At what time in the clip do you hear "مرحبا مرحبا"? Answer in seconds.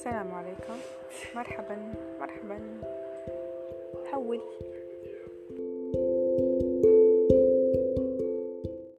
1.34-2.58